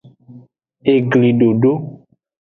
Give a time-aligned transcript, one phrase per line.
[0.93, 1.71] Eglidodo.